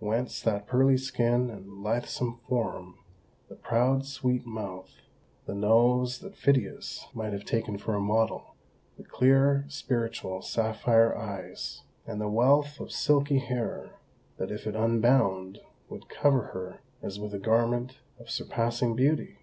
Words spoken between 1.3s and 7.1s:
and lithesome form; the proud, sweet mouth, the nose that Phidias